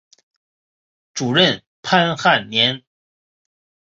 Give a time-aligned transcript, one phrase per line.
[1.13, 2.83] 主任潘汉年。